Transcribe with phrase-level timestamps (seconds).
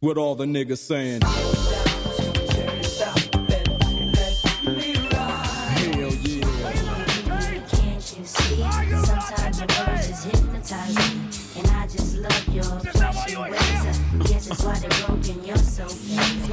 [0.00, 1.22] What all the niggas saying?
[1.22, 1.86] Hell yeah.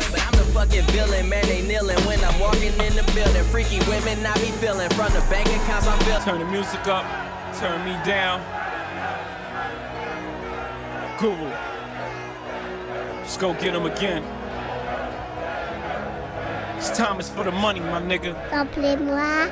[0.10, 1.46] But I'm the fucking villain, man.
[1.46, 3.44] They kneeling when I'm walking in the building.
[3.52, 6.22] Freaky women, I be feeling from the bank accounts I'm feeling.
[6.24, 7.04] Turn the music up,
[7.60, 8.40] turn me down.
[11.20, 11.73] Google.
[13.24, 14.22] Let's go get him again.
[16.76, 18.36] It's time is for the money, my nigga.
[18.52, 19.48] Rappelez-moi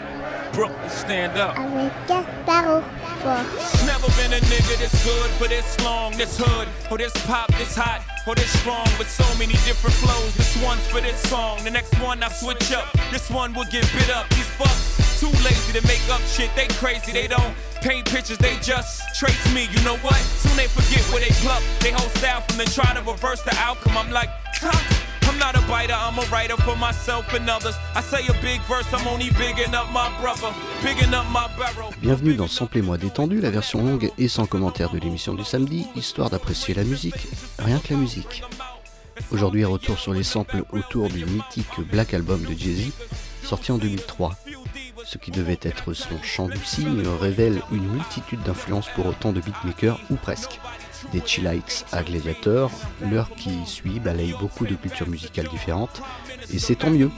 [0.52, 1.56] Brooklyn, stand up.
[1.58, 2.84] avec Gasparo
[3.24, 3.48] Fort.
[3.88, 7.74] Never been a nigga this good for this long, this hood, or this pop, this
[7.74, 10.36] hot, or this strong, with so many different flows.
[10.36, 12.92] This one's for this song, the next one I switch up.
[13.10, 14.28] This one will get bit up.
[14.32, 16.54] These fucks too lazy to make up shit.
[16.58, 19.68] They crazy, they don't paint pictures, they just trace me.
[19.72, 20.22] You know what?
[20.42, 21.62] Soon they forget where they pluck.
[21.80, 23.98] They whole style from the try to reverse the outcome.
[23.98, 24.78] I'm like, huh?
[25.24, 27.76] I'm not a biter, I'm a writer for myself and others.
[27.96, 31.92] I say a big verse, I'm only bigging up my brother, bigging up my barrel.
[32.02, 36.30] Bienvenue dans Samplez-moi détendu, la version longue et sans commentaire de l'émission du samedi, histoire
[36.30, 37.28] d'apprécier la musique,
[37.60, 38.44] rien que la musique.
[39.32, 42.92] Aujourd'hui, retour sur les samples autour du mythique Black Album de Jay-Z,
[43.44, 44.34] sorti en 2003.
[45.06, 49.42] Ce qui devait être son chant du cygne révèle une multitude d'influences pour autant de
[49.42, 50.60] beatmakers, ou presque.
[51.12, 52.72] Des Chillites à Gladiator,
[53.10, 56.02] l'heure qui suit balaye beaucoup de cultures musicales différentes,
[56.54, 57.10] et c'est tant mieux.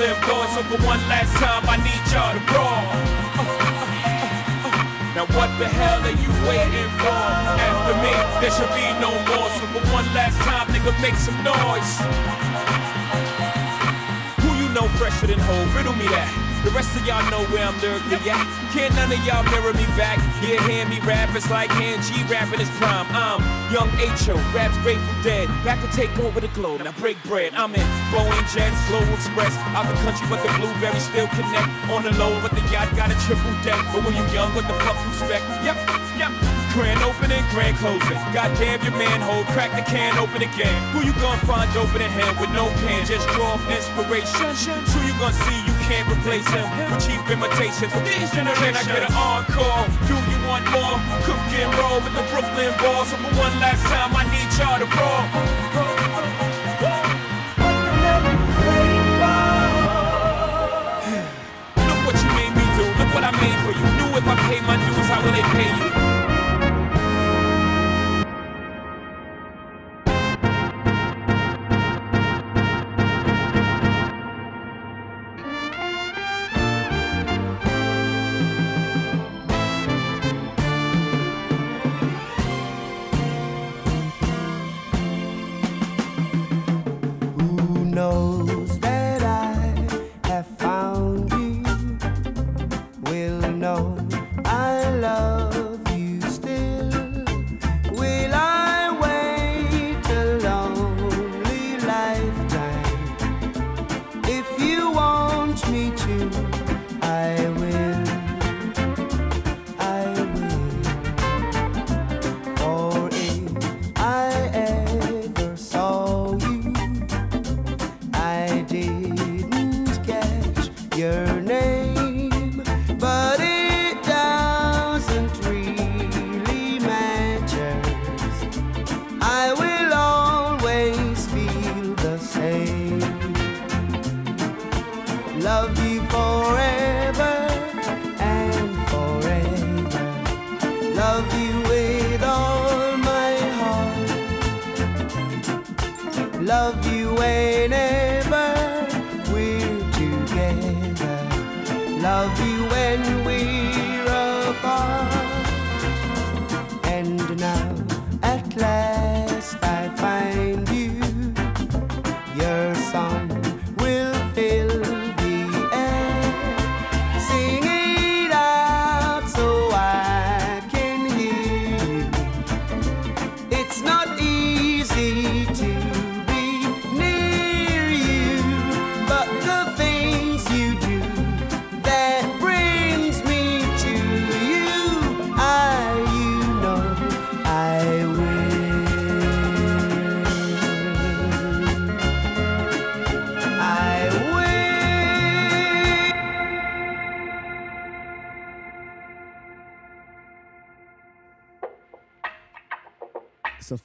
[0.00, 0.50] Brooklyn boys.
[0.54, 2.84] So for one last time, I need y'all to roll.
[5.12, 7.12] Now what the hell are you waiting for?
[7.12, 9.50] After me, there should be no more.
[9.60, 12.00] So for one last time, nigga, make some noise.
[14.40, 15.76] Who you know fresher than Hov?
[15.76, 16.32] Riddle me that.
[16.64, 18.44] The rest of y'all know where I'm lyrically at.
[18.72, 20.20] Can't none of y'all mirror me back.
[20.44, 21.72] Yeah, hear me rap, it's like
[22.04, 23.08] G rapping his prime.
[23.16, 23.40] I'm
[23.72, 25.48] young H.O., raps Grateful Dead.
[25.62, 27.52] Back to take over the globe, now break bread.
[27.54, 29.52] I'm in Boeing Jets, Global Express.
[29.76, 31.68] Out the country, but the blueberries still connect.
[31.92, 33.76] On the low, but the yacht got a triple deck.
[33.92, 35.44] But when you young, what the fuck you expect?
[35.60, 35.76] Yep,
[36.16, 36.32] yep.
[36.72, 38.16] Grand opening, grand closing.
[38.32, 40.76] Goddamn your manhole, crack the can open again.
[40.92, 43.04] Who you gonna find open a hand with no pen?
[43.04, 44.80] Just draw inspiration.
[44.96, 47.90] Who you gonna see can't replace him with cheap imitations.
[47.92, 49.90] For these generations, Can I get an encore?
[50.06, 51.02] Do you want more?
[51.26, 53.10] Cook and roll with the Brooklyn balls.
[53.10, 55.26] So for one last time, I need y'all to roll.
[61.90, 62.86] Look what you made me do.
[62.94, 63.82] Look what I made for you.
[63.98, 65.99] Knew if I pay my dues, how will they pay you?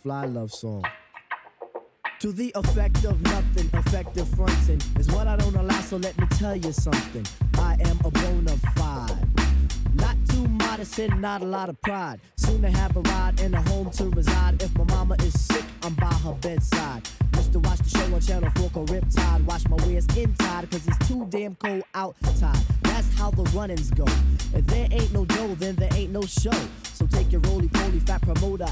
[0.06, 0.84] Fly love song.
[2.20, 6.28] To the effect of nothing, effective fronting is what I don't allow, so let me
[6.38, 7.26] tell you something.
[7.58, 9.18] I am a bona fide.
[9.96, 12.20] Not too modest and not a lot of pride.
[12.38, 14.62] Soon to have a ride and a home to reside.
[14.62, 17.02] If my mama is sick, I'm by her bedside.
[17.38, 19.44] Used to watch the show on Channel 4 called Riptide.
[19.46, 22.60] Watch my waist inside, cause it's too damn cold outside.
[22.84, 24.06] That's how the runnings go.
[24.54, 26.60] If there ain't no dough, then there ain't no show.
[26.94, 28.68] So take your roly poly fat promoter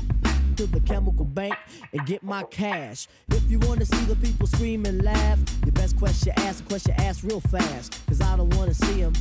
[0.56, 1.56] to the chemical bank
[1.92, 3.08] and get my cash.
[3.30, 6.94] If you wanna see the people scream and laugh, your best question ask, a question
[6.98, 8.06] ask real fast.
[8.08, 9.14] Cause I don't wanna see them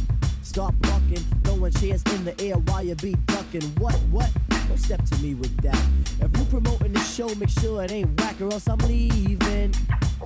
[0.43, 3.63] start bucking, throwing chairs in the air while you be ducking.
[3.79, 4.31] What, what?
[4.69, 5.81] Don't step to me with that.
[6.21, 9.75] If you promoting the show, make sure it ain't whack or else I'm leaving.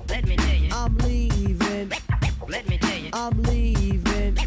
[0.09, 0.69] Let me tell you.
[0.73, 1.91] I'm leaving.
[2.47, 3.09] Let me tell you.
[3.13, 4.37] I'm leaving.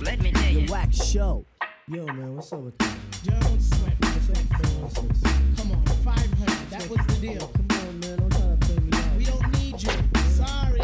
[0.00, 0.66] Let me tell you.
[0.66, 1.44] The whack show.
[1.88, 2.96] Yo, man, what's up with that?
[3.24, 4.04] Don't sweat me.
[5.56, 5.93] Come on,
[6.88, 6.88] 500.
[6.88, 7.46] That was the deal.
[7.48, 8.16] Come on, man.
[8.18, 9.16] Don't try to play me out.
[9.16, 9.90] We don't need you.
[10.30, 10.80] Sorry.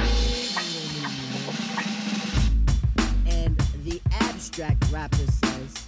[3.26, 5.86] And the abstract rapper says.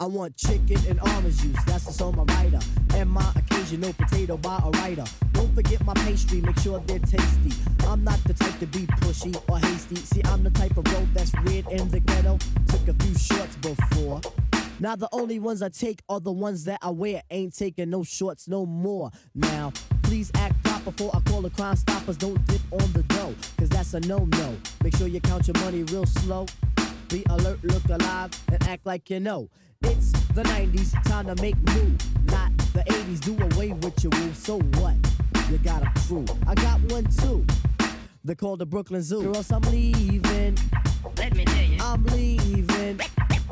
[0.00, 2.60] I want chicken and orange juice, that's the song my writer.
[2.94, 5.04] And my occasional potato by a writer.
[5.32, 7.50] Don't forget my pastry, make sure they're tasty.
[7.84, 9.96] I'm not the type to be pushy or hasty.
[9.96, 12.38] See, I'm the type of road that's weird in the ghetto.
[12.68, 14.20] Took a few shorts before.
[14.80, 17.22] Now the only ones I take are the ones that I wear.
[17.30, 19.10] Ain't taking no shorts no more.
[19.34, 22.16] Now, please act proper before I call the crime stoppers.
[22.16, 24.56] Don't dip on the dough, cause that's a no-no.
[24.82, 26.46] Make sure you count your money real slow.
[27.08, 29.48] Be alert, look alive, and act like you know.
[29.82, 31.96] It's the 90s, time to make new.
[32.26, 34.38] Not the 80s, do away with your rules.
[34.38, 34.94] So what?
[35.50, 36.24] You got a crew.
[36.46, 37.44] I got one too.
[38.24, 39.30] They're called the Brooklyn Zoo.
[39.30, 40.56] Or else I'm leaving.
[41.16, 41.78] Let me tell you.
[41.80, 43.00] I'm leaving.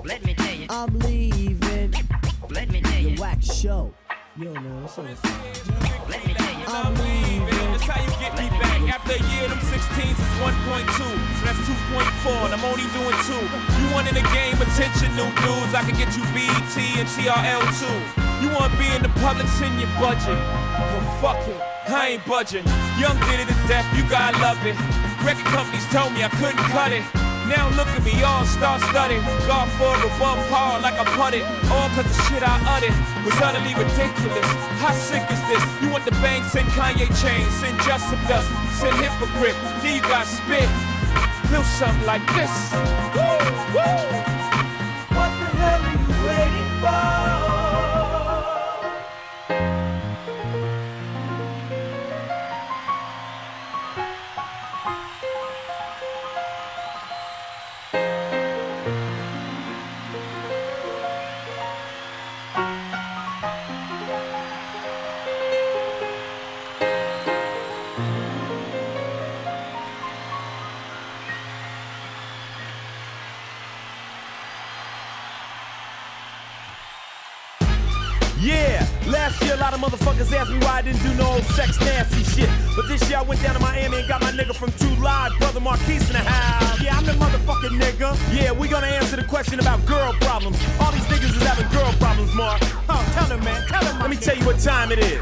[0.04, 0.66] Let me tell you.
[0.70, 1.94] I'm leaving.
[2.50, 3.20] Let me tell Your you.
[3.20, 3.92] wax show.
[4.36, 5.04] Yo, man, what's up?
[6.08, 6.66] Let me tell you.
[6.68, 7.46] I'm leaving.
[7.46, 7.70] leaving.
[7.72, 8.80] That's how you get me back.
[8.92, 10.92] After a year, them 16s is 1.2.
[10.92, 13.44] So that's 2.4, and I'm only doing two.
[13.80, 15.72] You want in the game attention, new dudes.
[15.74, 17.98] I can get you BET and TRL too.
[18.44, 20.36] You want to be in the public, send your budget.
[20.36, 21.56] Well, fuck it.
[21.88, 22.64] I ain't budging.
[22.98, 24.76] Young did it to death, you gotta love it.
[25.24, 27.02] Record companies told me I couldn't cut it.
[27.48, 29.22] Now look at me, all star studded.
[29.46, 31.42] God for above par like I putted.
[31.70, 34.46] All cause the shit I uttered was utterly ridiculous.
[34.82, 35.62] How sick is this?
[35.80, 39.54] You want the bang, send Kanye chains, send Justin Dust, send Hypocrite.
[39.82, 40.68] Yeah, you got spit.
[41.50, 42.74] Feel something like this.
[43.14, 44.15] Woo, woo.
[79.66, 82.48] Lot of motherfuckers asked me why I didn't do no old sex nasty shit.
[82.76, 85.32] But this year I went down to Miami and got my nigga from Two Live,
[85.40, 86.80] brother Marquis in the house.
[86.80, 88.14] Yeah, I'm the motherfucking nigga.
[88.32, 90.56] Yeah, we gonna answer the question about girl problems.
[90.78, 92.62] All these niggas is having girl problems, Mark.
[92.88, 93.98] Oh, tell him, man, tell him.
[93.98, 95.20] Let me tell you what time it is.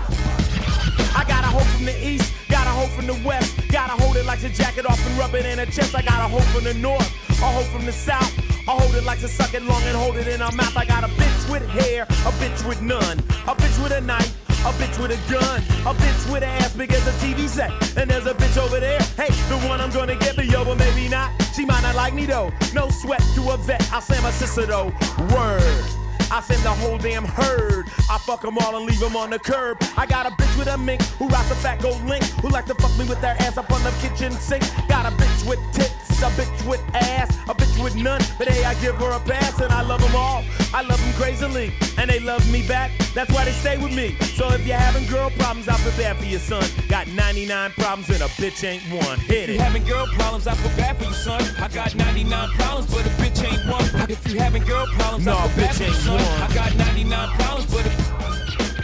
[1.17, 3.57] I got a hoe from the east, got a hoe from the west.
[3.73, 5.95] Gotta hold it like a jacket off and rub it in her chest.
[5.95, 7.09] I got a hoe from the north,
[7.41, 8.31] a hoe from the south.
[8.69, 10.77] I hold it like to suck it long and hold it in her mouth.
[10.77, 11.09] I got a
[11.51, 14.35] with hair, a bitch with none, a bitch with a knife.
[14.65, 17.71] A bitch with a gun, a bitch with an ass big as a TV set.
[17.99, 21.07] And there's a bitch over there, hey, the one I'm gonna get me over, maybe
[21.07, 21.31] not.
[21.55, 22.51] She might not like me though.
[22.73, 24.91] No sweat to a vet, I'll say my sister though.
[25.35, 25.85] Word.
[26.31, 27.87] I send the whole damn herd.
[28.11, 29.79] I fuck them all and leave them on the curb.
[29.97, 32.25] I got a bitch with a mink who rocks a fat gold link.
[32.43, 34.65] Who like to fuck me with their ass up on the kitchen sink.
[34.89, 38.21] Got a bitch with tits, a bitch with ass, a bitch with none.
[38.39, 40.43] But hey, I give her a pass and I love them all.
[40.73, 42.91] I love them crazily and they love me back.
[43.15, 44.17] That's why they stay with me.
[44.35, 46.65] So if you're having girl problems, I feel bad for your son.
[46.89, 49.19] Got 99 problems and a bitch ain't one.
[49.21, 49.61] Hit you it.
[49.61, 51.43] having girl problems, I feel bad for you, son.
[51.61, 54.11] I got 99 problems, but a bitch ain't one.
[54.11, 56.15] If you having girl problems, No, I feel bad bitch for you, ain't son.
[56.17, 56.43] one.
[56.51, 57.93] I got 99 problems, but a,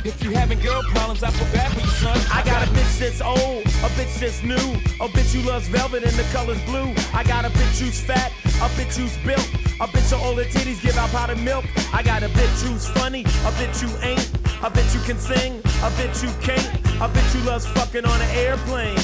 [0.04, 2.18] if you having girl problems, I feel bad for you, son.
[2.32, 4.66] I got a bitch that's old, a bitch that's new,
[5.00, 6.92] a bitch who loves velvet and the color's blue.
[7.12, 9.46] I got a bitch who's fat, a bitch who's built,
[9.80, 11.64] a bitch with all the titties give out powdered milk.
[11.94, 14.30] I got a bitch who's funny, a bitch who ain't,
[14.62, 16.66] a bitch who can sing, a bitch who can't,
[17.00, 18.98] a bitch who loves fucking on an airplane.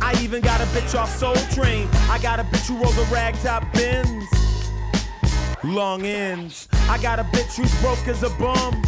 [0.00, 1.88] I even got a bitch off Soul Train.
[2.10, 4.24] I got a bitch who rolls a ragtop Benz.
[5.62, 6.68] Long ends.
[6.88, 8.82] I got a bitch who's broke as a bum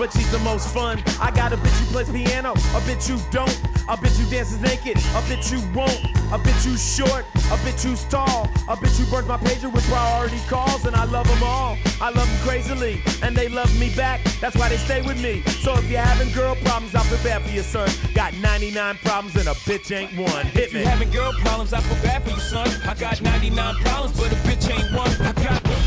[0.00, 0.98] but she's the most fun.
[1.20, 3.54] I got a bitch who plays piano, a bitch who don't,
[3.86, 6.00] a bitch who dances naked, a bitch who won't,
[6.32, 9.86] a bitch who's short, a bitch who's tall, a bitch who burns my pager with
[9.90, 11.76] priority calls, and I love them all.
[12.00, 14.22] I love them crazily, and they love me back.
[14.40, 15.42] That's why they stay with me.
[15.60, 17.90] So if you're having girl problems, I feel bad for your son.
[18.14, 20.46] Got 99 problems and a bitch ain't one.
[20.46, 20.84] Hit If you me.
[20.86, 22.68] having girl problems, I feel bad for you, son.
[22.88, 25.10] I got 99 problems, but a bitch ain't one.
[25.20, 25.59] I got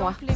[0.00, 0.29] moi.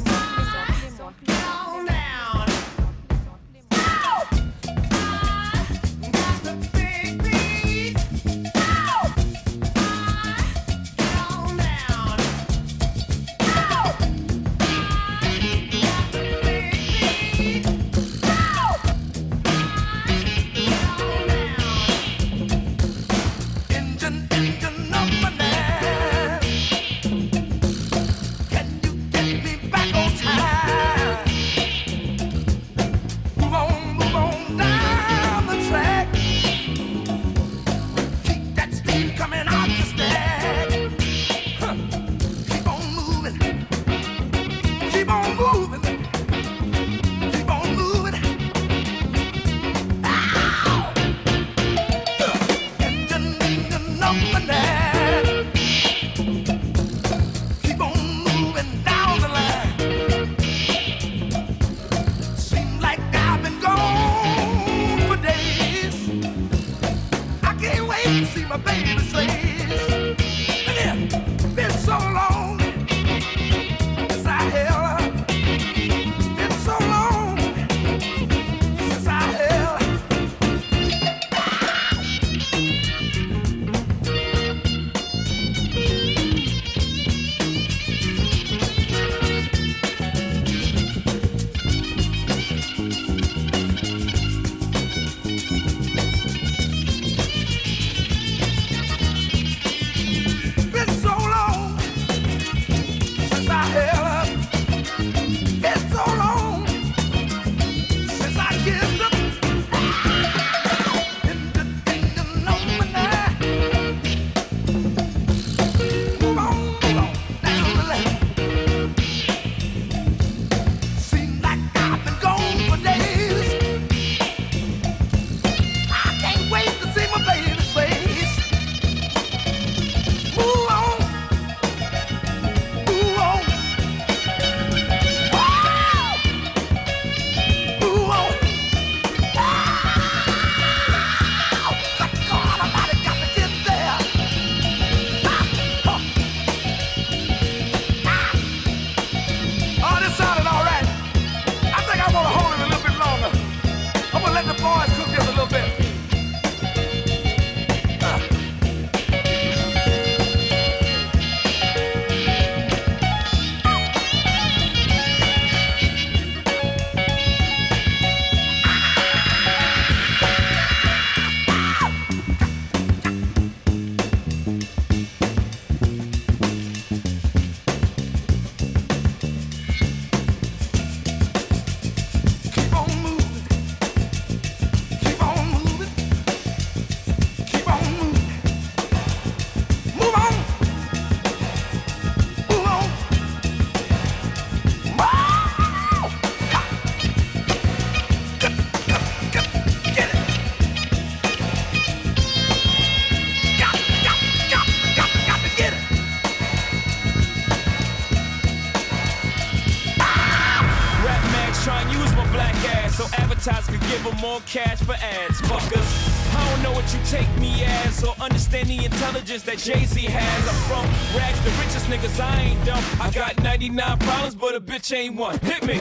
[219.55, 220.49] that Jay-Z has.
[220.49, 220.87] I'm from
[221.17, 222.83] rags, the richest niggas, I ain't dumb.
[223.01, 225.39] I got 99 problems, but a bitch ain't one.
[225.39, 225.81] Hit me.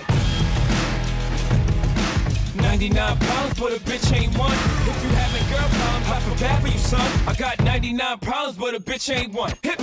[2.61, 4.51] 99 problems, but a bitch ain't one.
[4.51, 7.27] If you having girl problems, I feel bad for you, son.
[7.27, 9.53] I got 99 problems, but a bitch ain't one.
[9.63, 9.79] Hit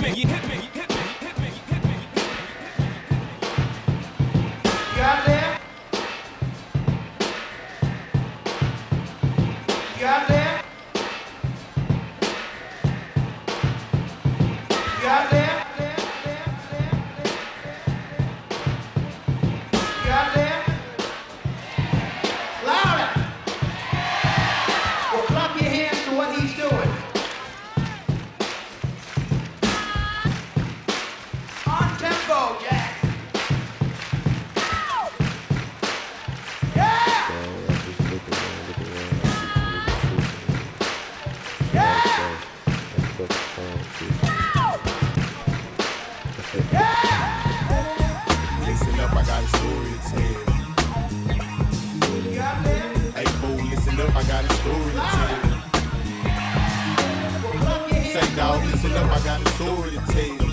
[59.43, 60.51] disorientated.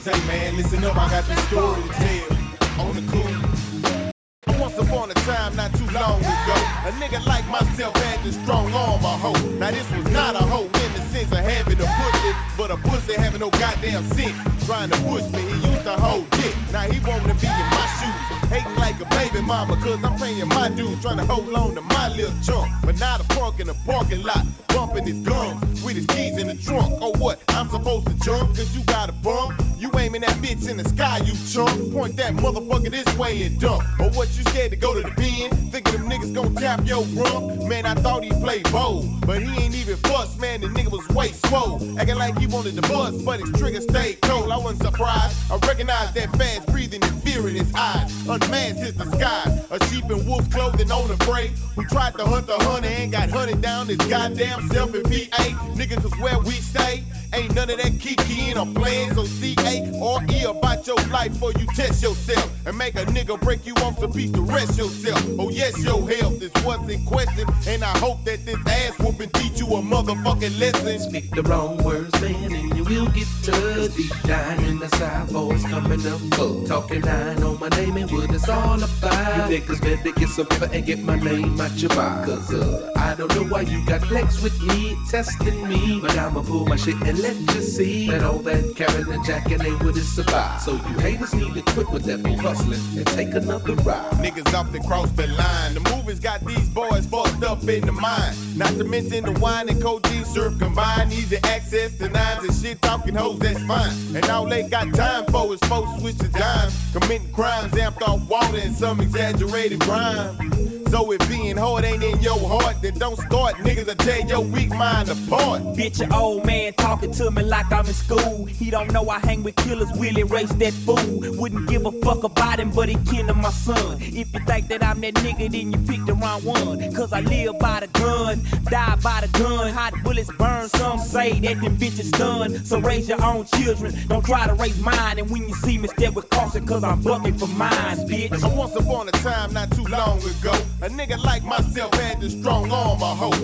[0.00, 2.36] Say, man, listen up, I got the story to tell.
[2.80, 4.60] On the cool.
[4.60, 8.72] Once upon a time, not too long ago, a nigga like myself had this strong
[8.72, 9.50] arm, a hoe.
[9.58, 13.14] Now, this was not a hoe in sense of having a pussy, but a pussy
[13.14, 14.36] having no goddamn sense.
[14.66, 16.54] Trying to push me, he used to hold dick.
[16.72, 20.48] Now he to be in my shoes, hating like a baby mama, cause I'm paying
[20.48, 22.70] my dues, trying to hold on to my little chunk.
[22.84, 26.48] But now the punk in the parking lot, bumping his gums with his keys in
[26.48, 26.98] the trunk.
[27.00, 27.42] Oh what?
[27.48, 29.62] I'm supposed to jump, cause you got a bump.
[29.78, 31.92] You aiming that bitch in the sky, you chump.
[31.92, 33.82] Point that motherfucker this way and dump.
[34.00, 35.50] Or what you scared to go to the pen?
[35.70, 37.62] Thinking them niggas gon' tap your rump?
[37.68, 40.60] Man, I thought he played bold, but he ain't even bust, man.
[40.60, 41.80] The nigga was way swole.
[41.98, 44.50] Acting like he wanted to bust, but his trigger stayed cold.
[44.50, 45.36] I wasn't surprised.
[45.50, 48.12] I recognized that fast breathing and fear in his eyes.
[48.28, 49.66] Unmasked his disguise.
[49.70, 51.50] A sheep in wolf clothing on the prey.
[51.74, 55.44] Who tried to hunt the hunter and got hunted down his goddamn self in PA.
[55.74, 57.04] Niggas is where we stay.
[57.34, 61.52] Ain't none of that kikiing or playing, so C-A or E about your life before
[61.52, 65.22] you test yourself and make a nigga break you off the piece to rest yourself.
[65.38, 69.30] Oh yes, your health is what's in question, and I hope that this ass whooping
[69.30, 70.98] teach you a motherfucking lesson.
[70.98, 73.96] Speak the wrong words, man, and you will get touched.
[73.96, 76.20] Deep down in the side, voice coming up.
[76.66, 79.50] Talking line on my name and what it's all about.
[79.50, 82.26] You niggas better get some pepper and get my name out your mouth.
[82.26, 86.00] Cause uh, I don't know why you got flex with me, testing me.
[86.00, 89.60] But I'ma pull my shit and let you see that all that carrying and jacking
[89.62, 90.60] ain't what it's about.
[90.60, 94.12] So you haters need to quit with that bull hustling and take another ride.
[94.14, 95.74] Niggas off to cross the line.
[95.74, 98.36] The movies got these boys fucked up in the mind.
[98.56, 101.12] Not to mention the wine and codeine syrup combined.
[101.12, 103.92] Easy access to nines and shit talking hoes, that's fine.
[104.14, 106.70] And all they got time for is folks switch to dime.
[106.92, 110.75] Committing crimes amped off water and some exaggerated rhyme.
[110.90, 113.56] So if being hard ain't in your heart, then don't start.
[113.56, 115.62] Niggas will tear your weak mind apart.
[115.76, 118.44] Bitch, your old man talking to me like I'm in school.
[118.46, 121.20] He don't know I hang with killers, will erase that fool.
[121.38, 123.98] Wouldn't give a fuck about him, but he killing my son.
[124.00, 126.94] If you think that I'm that nigga, then you picked the wrong one.
[126.94, 129.72] Cause I live by the gun, die by the gun.
[129.72, 132.64] Hot bullets burn, some say that them bitches done.
[132.64, 135.18] So raise your own children, don't try to raise mine.
[135.18, 138.56] And when you see me, step with caution, cause I'm bucking for mine, bitch.
[138.56, 142.70] Once upon a time, not too long ago, a nigga like myself had the strong
[142.70, 143.34] arm, I hope.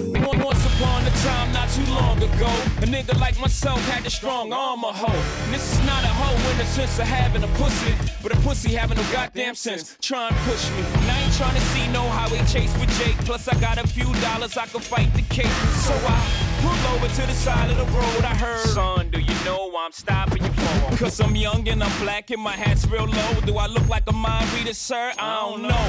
[0.45, 4.53] Once upon a time, not too long ago, a nigga like myself had the strong
[4.53, 5.45] arm of hoe.
[5.45, 8.37] And this is not a hoe in the sense of having a pussy, but a
[8.41, 9.97] pussy having no goddamn sense.
[10.01, 11.22] Try and push me.
[11.43, 13.17] And trying to see no highway chase with Jake.
[13.25, 15.59] Plus, I got a few dollars I can fight the case.
[15.85, 16.19] So I
[16.63, 18.25] pull over to the side of the road.
[18.25, 20.97] I heard, son, do you know why I'm stopping you for?
[20.97, 23.41] Cause I'm young and I'm black and my hat's real low.
[23.45, 25.13] Do I look like a mind reader, sir?
[25.19, 25.85] I don't know.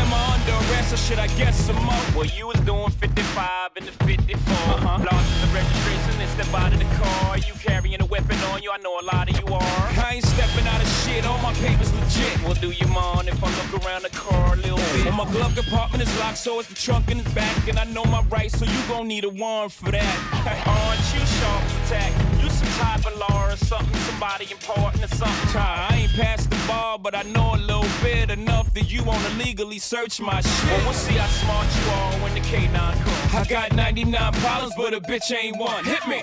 [0.00, 2.04] Am I under arrest or should I guess some more?
[2.16, 4.54] Well, you was doing 55 in the 54.
[4.54, 5.04] Uh-huh.
[5.04, 7.36] Lost the registration and step out of the car.
[7.38, 9.84] You carrying a weapon on you, I know a lot of you are.
[10.00, 12.42] I ain't stepping out of shit, all my papers legit.
[12.42, 14.93] Well, do you mind if I look around the car a little?
[15.02, 17.68] Well, my glove compartment is locked, so it's the trunk in the back.
[17.68, 20.64] And I know my rights, so you gon' need a warrant for that.
[20.66, 22.12] Aren't you sharp attack?
[22.42, 25.60] You some type of law or something, somebody important or something.
[25.60, 29.28] I ain't past the bar, but I know a little bit enough that you wanna
[29.30, 30.70] legally search my shit.
[30.70, 33.34] Well, we'll see how smart you are when the K9 comes.
[33.34, 35.84] I got 99 problems, but a bitch ain't one.
[35.84, 36.22] Hit me.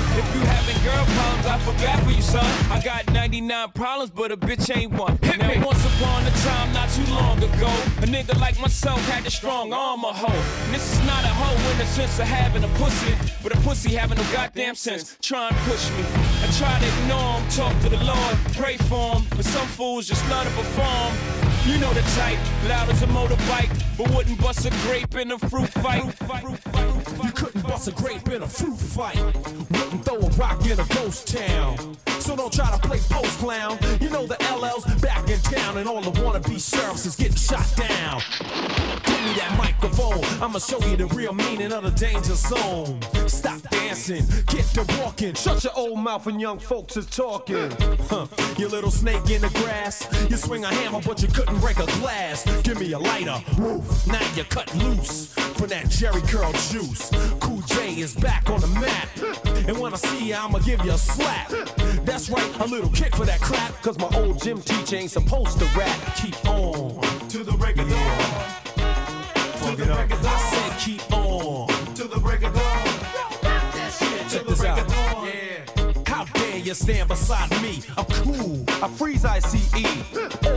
[1.51, 2.45] I feel bad for you, son.
[2.71, 5.19] I got 99 problems, but a bitch ain't one.
[5.21, 5.59] Hit now, me.
[5.59, 9.73] once upon a time, not too long ago, a nigga like myself had the strong
[9.73, 10.31] arm of hoe.
[10.65, 13.59] And this is not a hoe in the sense of having a pussy, but a
[13.67, 15.17] pussy having no goddamn sense.
[15.21, 16.05] Try and push me.
[16.41, 20.07] I try to ignore him, talk to the Lord, pray for him, but some fools
[20.07, 21.50] just love to perform.
[21.65, 25.37] You know the type, loud as a motorbike, but wouldn't bust a grape in a
[25.37, 26.03] fruit fight.
[27.23, 29.17] You couldn't bust a grape in a fruit fight.
[29.69, 31.97] Wouldn't throw a rock in a ghost town.
[32.19, 33.77] So don't try to play post clown.
[33.99, 37.67] You know the LL's back in town and all the wannabe sheriffs is getting shot
[37.75, 38.21] down.
[39.05, 40.23] Give me that microphone.
[40.41, 42.99] I'ma show you the real meaning of the danger zone.
[43.27, 45.33] Stop dancing, get to walking.
[45.33, 47.71] Shut your old mouth when young folks is talking.
[48.09, 48.27] Huh.
[48.57, 50.07] You little snake in the grass.
[50.29, 52.45] You swing a hammer, but you couldn't break a glass.
[52.63, 53.41] Give me a lighter.
[53.57, 54.07] Woof.
[54.07, 57.11] Now you cut loose from that Jheri Curl juice.
[57.39, 59.09] Cool J is back on the map.
[59.67, 61.49] And when I see you, I'ma give you a slap.
[62.03, 63.73] That's right, a little kick for that crap.
[63.81, 66.15] Cause my old gym teacher ain't supposed to rap.
[66.15, 68.19] Keep on to the break of dawn.
[69.61, 70.09] Fuck it up.
[70.11, 71.09] I said keep on to the break of dawn.
[71.09, 71.10] Check this out.
[76.71, 77.81] You stand beside me.
[77.97, 78.63] I'm cool.
[78.81, 79.73] I freeze ICE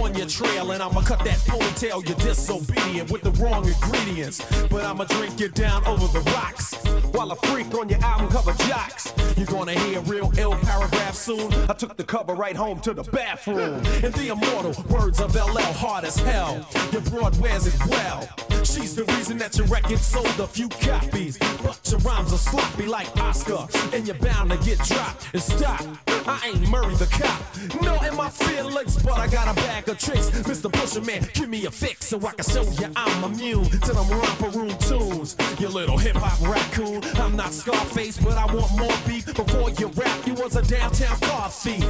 [0.00, 2.06] on your trail, and I'ma cut that ponytail.
[2.06, 4.40] You're disobedient with the wrong ingredients.
[4.70, 6.74] But I'ma drink you down over the rocks.
[7.10, 9.12] While I freak on your album cover jocks.
[9.36, 11.52] You're gonna hear real ill paragraph soon.
[11.68, 13.84] I took the cover right home to the bathroom.
[14.04, 16.64] And the immortal words of LL hard as hell.
[16.92, 18.28] Your broad wears it well.
[18.64, 21.38] She's the reason that your record sold a few copies.
[21.38, 23.66] But your rhymes are sloppy like Oscar.
[23.92, 25.26] And you're bound to get dropped.
[25.32, 26.03] And stop.
[26.06, 27.82] I ain't Murray the cop.
[27.82, 30.30] No in my feelings, but I got a bag of tricks.
[30.30, 30.72] Mr.
[30.72, 34.08] Pusher Man, give me a fix so I can show you I'm immune to them
[34.08, 35.36] romper room tunes.
[35.58, 37.02] You little hip hop raccoon.
[37.20, 39.26] I'm not Scarface, but I want more beef.
[39.34, 41.84] Before you rap, you was a downtown car thief.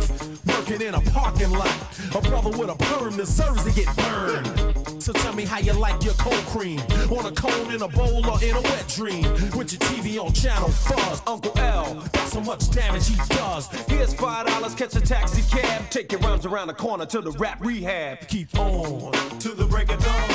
[0.46, 1.76] Working in a parking lot.
[2.14, 5.02] A brother with a perm deserves to get burned.
[5.02, 6.80] So tell me how you like your cold cream.
[7.10, 9.24] On a cone, in a bowl, or in a wet dream.
[9.56, 11.22] With your TV on channel fuzz.
[11.26, 13.68] Uncle L, that's so much damage he does.
[14.04, 15.88] Here's five dollars, catch a taxi cab.
[15.88, 18.28] Take your rhymes around the corner to the rap rehab.
[18.28, 20.30] Keep on to the break of dawn.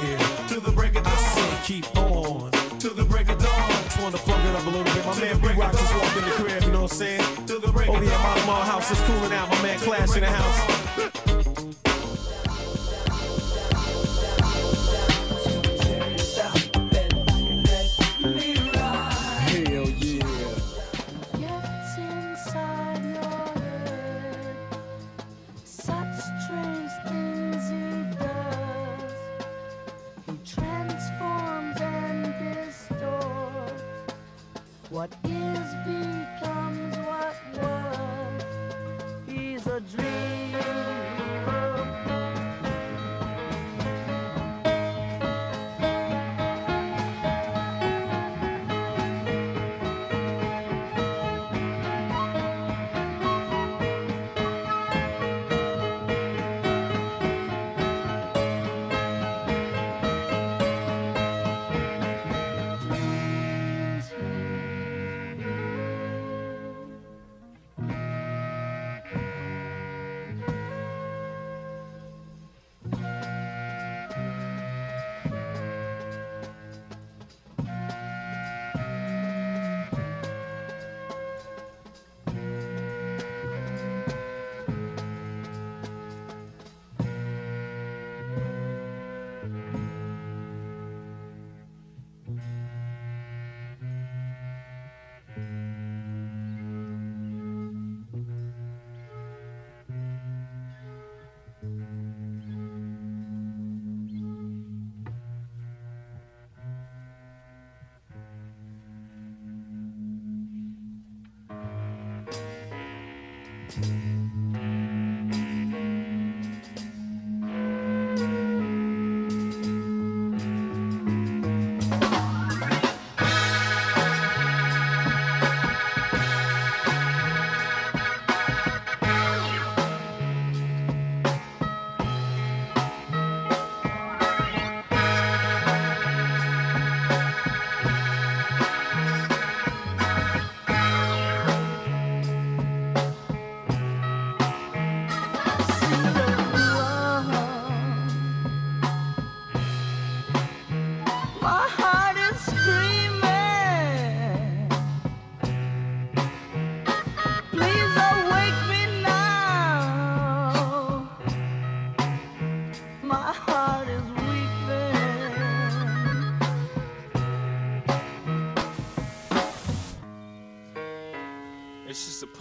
[0.00, 1.16] Yeah, to the break of dawn.
[1.16, 3.68] Said keep on to the break of dawn.
[3.68, 5.04] Just to plug it up a little bit.
[5.04, 7.46] My man B Rock just walked in the crib, you know what I'm saying?
[7.46, 8.12] To the break Over here
[8.46, 9.50] my house is cooling out.
[9.50, 10.87] My man Clash in the house.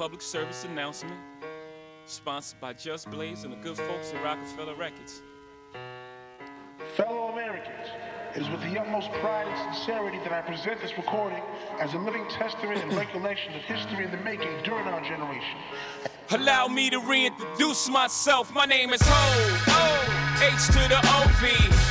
[0.08, 1.20] Public service announcement
[2.06, 5.22] sponsored by Just Blaze and the good folks at Rockefeller Records.
[6.96, 7.90] Fellow Americans,
[8.34, 11.44] it is with the utmost pride and sincerity that I present this recording
[11.82, 15.60] as a living testament and recollection of history in the making during our generation.
[16.30, 18.54] Allow me to reintroduce myself.
[18.54, 19.64] My name is Hov.
[19.68, 20.18] O.
[20.42, 21.44] H to the OV.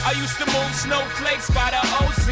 [0.07, 2.31] I used to move snowflakes by the OZ.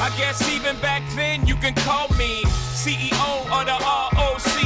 [0.00, 4.65] I guess even back then you can call me CEO of the ROC.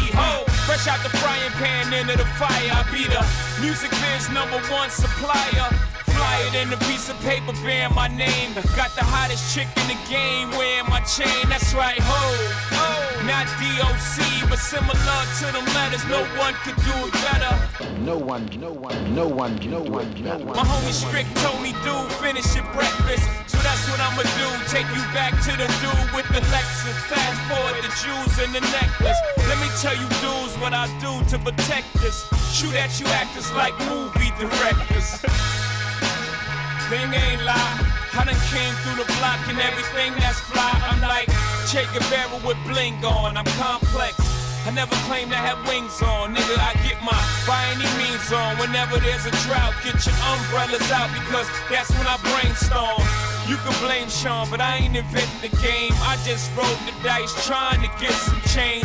[0.71, 0.77] Ho.
[0.77, 2.49] Fresh out the frying pan into the fire.
[2.49, 3.21] I be the
[3.61, 5.69] music biz number one supplier.
[6.07, 8.55] Fly it in a piece of paper bearing my name.
[8.77, 11.49] Got the hottest chick in the game wearing my chain.
[11.49, 13.00] That's right, ho.
[13.31, 16.05] Not DOC, but similar to them letters.
[16.11, 17.55] No one could do it better.
[18.03, 20.57] No one, no one, no one, no one, no one.
[20.59, 23.23] My homie Strick told me, dude, finish your breakfast.
[23.47, 24.49] So that's what I'ma do?
[24.67, 26.99] Take you back to the dude with the Lexus.
[27.07, 29.21] Fast forward the jewels and the necklace.
[29.47, 32.27] Let me tell you, dudes, what I do to protect this.
[32.53, 35.23] Shoot at you actors like movie directors.
[36.91, 38.00] Thing ain't lie.
[38.21, 40.77] I done came through the block and everything that's fly.
[40.93, 41.33] I'm like
[41.73, 43.41] Che Guevara with bling on.
[43.41, 44.21] I'm complex.
[44.69, 46.57] I never claim to have wings on, nigga.
[46.61, 47.17] I get my
[47.49, 48.61] by any means on.
[48.61, 53.01] Whenever there's a drought, get your umbrellas out because that's when I brainstorm.
[53.49, 55.97] You can blame Sean, but I ain't inventing the game.
[56.05, 58.85] I just rolled the dice trying to get some change.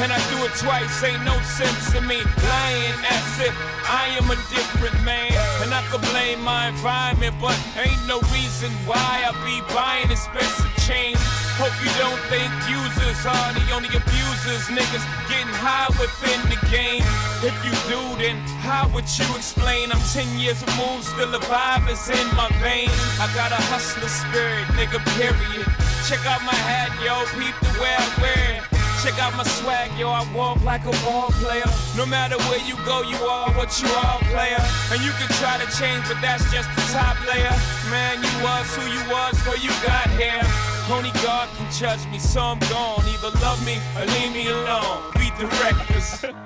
[0.00, 2.16] And I do it twice, ain't no sense in me
[2.48, 5.32] lying as if I am a different man.
[5.60, 10.72] And I could blame my environment, but ain't no reason why I be buying expensive
[10.88, 11.20] chains.
[11.60, 14.64] Hope you don't think users are the only abusers.
[14.72, 17.04] Niggas getting high within the game.
[17.44, 19.92] If you do, then how would you explain?
[19.92, 22.96] I'm 10 years removed, still the vibe is in my veins.
[23.20, 25.68] I got a hustler spirit, nigga, period.
[26.08, 28.71] Check out my hat, yo, peep the way I wear it.
[29.02, 31.66] Check out my swag, yo, I walk like a ball player.
[31.96, 34.62] No matter where you go, you are what you are, player.
[34.92, 37.50] And you can try to change, but that's just the top layer.
[37.90, 40.46] Man, you was who you was before you got here.
[40.88, 43.02] Only God can judge me, so I'm gone.
[43.10, 45.02] Either love me or leave me alone.
[45.18, 46.24] Beat the records.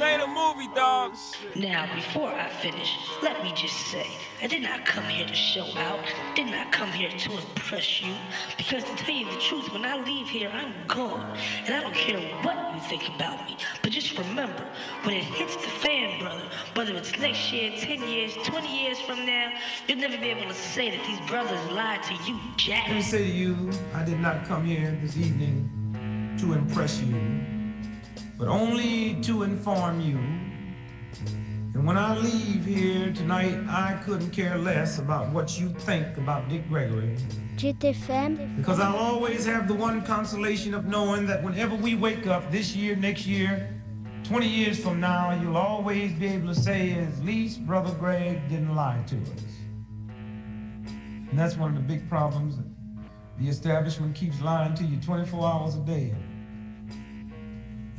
[0.00, 1.36] Say the movie, dogs.
[1.54, 4.06] Now, before I finish, let me just say,
[4.40, 6.00] I did not come here to show out,
[6.34, 8.14] did not come here to impress you,
[8.56, 11.36] because to tell you the truth, when I leave here, I'm gone,
[11.66, 14.64] and I don't care what you think about me, but just remember,
[15.02, 19.26] when it hits the fan, brother, whether it's next year, 10 years, 20 years from
[19.26, 19.52] now,
[19.86, 22.88] you'll never be able to say that these brothers lied to you, Jack.
[22.88, 25.68] Let me say to you, I did not come here this evening
[26.40, 27.14] to impress you,
[28.40, 30.16] but only to inform you.
[31.74, 36.48] And when I leave here tonight, I couldn't care less about what you think about
[36.48, 37.16] Dick Gregory.
[37.56, 38.56] GTFM.
[38.56, 42.74] Because I'll always have the one consolation of knowing that whenever we wake up this
[42.74, 43.78] year, next year,
[44.24, 48.74] 20 years from now, you'll always be able to say, at least Brother Greg didn't
[48.74, 49.44] lie to us.
[50.86, 52.56] And that's one of the big problems.
[53.38, 56.14] The establishment keeps lying to you 24 hours a day.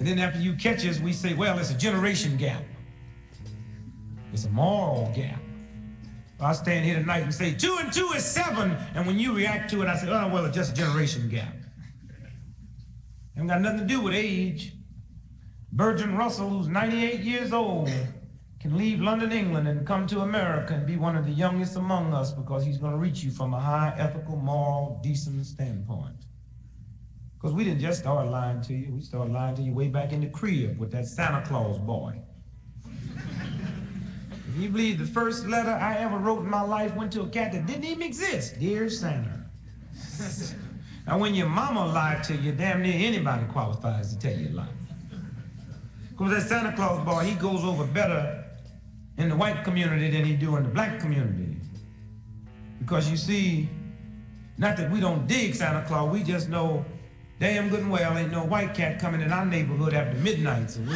[0.01, 2.63] And then after you catch us, we say, well, it's a generation gap.
[4.33, 5.39] It's a moral gap.
[6.39, 8.75] I stand here tonight and say, two and two is seven.
[8.95, 11.53] And when you react to it, I say, oh, well, it's just a generation gap.
[13.37, 14.73] Ain't got nothing to do with age.
[15.71, 17.87] Bertrand Russell, who's 98 years old,
[18.59, 22.11] can leave London, England, and come to America and be one of the youngest among
[22.11, 26.15] us because he's going to reach you from a high ethical, moral, decent standpoint.
[27.41, 30.11] Because we didn't just start lying to you, we started lying to you way back
[30.11, 32.21] in the crib with that Santa Claus boy.
[32.85, 37.27] If you believe the first letter I ever wrote in my life went to a
[37.27, 39.45] cat that didn't even exist, Dear Santa.
[41.07, 44.53] now, when your mama lied to you, damn near anybody qualifies to tell you a
[44.57, 44.67] lie.
[46.11, 48.43] Because that Santa Claus boy, he goes over better
[49.17, 51.55] in the white community than he do in the black community.
[52.77, 53.67] Because you see,
[54.59, 56.85] not that we don't dig Santa Claus, we just know
[57.41, 60.69] damn good and well ain't no white cat coming in our neighborhood after midnight.
[60.69, 60.93] So we're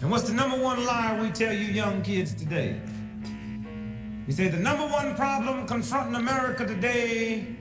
[0.00, 2.80] And what's the number one lie we tell you young kids today?
[4.26, 7.54] We say the number one problem confronting America today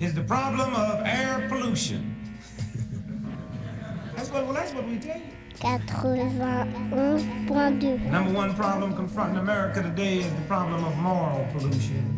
[0.00, 2.30] is the problem of air pollution.
[4.16, 5.35] that's what, well, that's what we tell you.
[5.58, 8.10] 91.2.
[8.10, 12.12] Number one problem confronting America today is the problem of moral pollution.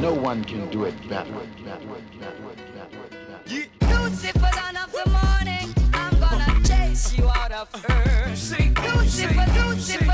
[0.00, 1.32] No one can do it better.
[3.80, 8.26] Lucifer, dawn of the morning, I'm gonna chase you out of earth.
[8.26, 10.13] Lucifer, Lucifer,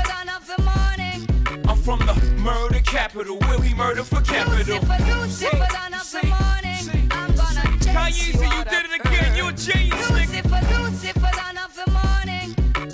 [2.41, 4.57] murder capital, Will we murder for capital.
[4.57, 9.05] Lucifer, Lucifer, dawn of the morning, I'm gonna chase Kanye, you so you did it
[9.05, 9.35] again.
[9.37, 10.43] You a genius, nigga.
[10.43, 12.00] Lucifer, Lucifer, dawn of the morning.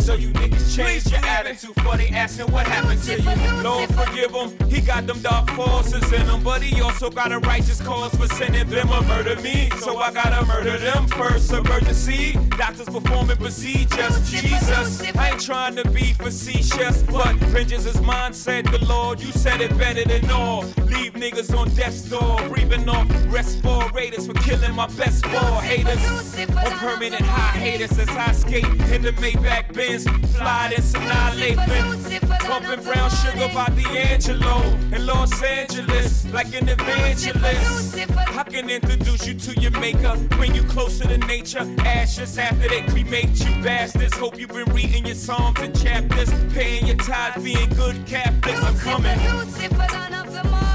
[0.08, 3.62] So you niggas changed your attitude for they asking what happened to you.
[3.62, 7.40] Lord forgive him, he got them dark forces in him, but he also got a
[7.40, 9.70] righteous cause for sending them to murder me.
[9.82, 11.52] So I gotta murder them first.
[11.52, 14.32] Emergency, doctors performing procedures.
[14.32, 19.20] Jesus, I ain't trying to be facetious, but vengeance is mine, said the Lord.
[19.20, 20.62] You said it better than all.
[20.86, 26.02] Leave niggas on death's door, breathing off respirators for killing my best ball haters.
[26.50, 32.48] On permanent high haters as I skate in the Maybach Benz, fly in Sanaa Lathan.
[32.48, 34.62] Bumping brown sugar by D'Angelo.
[34.96, 37.98] In Los Angeles, like an evangelist.
[38.38, 41.66] I can introduce you to your maker, bring you closer to nature.
[41.80, 44.16] Ashes after they cremate you bastards.
[44.18, 46.30] Hope you've been reading your psalms and chapters.
[46.54, 48.64] Paying your tithes, being good Catholics.
[48.64, 50.67] I'm coming.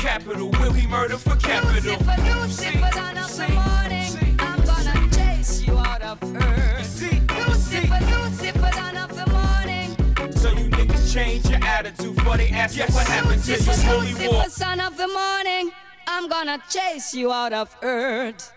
[0.00, 1.92] Capital, where we murder for capital.
[1.92, 7.02] Lucifer, Lucifer, son of the morning, I'm gonna chase you out of earth.
[7.46, 9.96] Lucifer, Lucifer, son of the morning,
[10.36, 13.72] So you niggas change your attitude before they ask you what happened to you.
[13.72, 14.44] Holy war.
[14.44, 15.70] Lucifer, son of the morning,
[16.06, 18.52] I'm gonna chase you out of earth.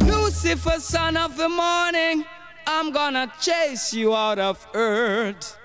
[0.00, 2.24] Lucifer, son of the morning,
[2.66, 5.58] I'm gonna chase you out of earth.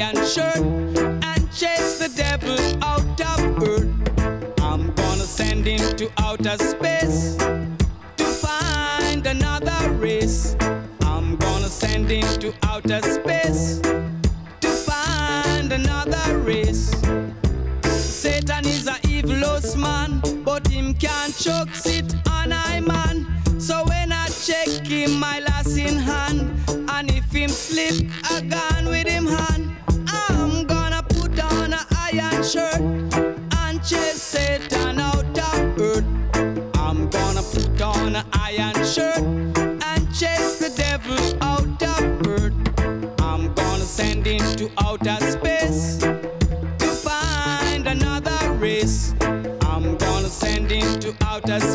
[0.00, 4.60] Shirt and chase the devil out of earth.
[4.62, 7.36] I'm gonna send him to outer space
[8.16, 10.56] to find another race.
[11.02, 13.80] I'm gonna send him to outer space
[14.60, 16.90] to find another race.
[17.92, 23.26] Satan is a evilous man, but him can't choke sit on I man.
[23.60, 28.40] So when I check him, my last in hand, and if him slip a
[38.90, 42.52] shirt and chase the devil out of earth.
[43.20, 49.14] I'm gonna send him to outer space to find another race.
[49.62, 51.69] I'm gonna send him to outer space